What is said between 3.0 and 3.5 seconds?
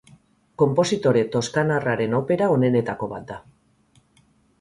bat da.